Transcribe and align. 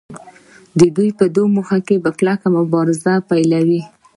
دوی 0.97 1.09
په 1.17 1.25
دې 1.35 1.43
موخه 1.55 1.77
په 2.03 2.09
کلکه 2.19 2.47
مبارزه 2.57 3.13
پیلوي 3.29 3.81